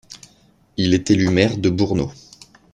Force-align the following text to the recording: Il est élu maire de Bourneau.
Il 0.77 0.95
est 0.95 1.11
élu 1.11 1.29
maire 1.29 1.57
de 1.59 1.69
Bourneau. 1.69 2.11